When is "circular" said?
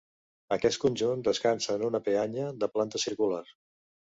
3.07-3.45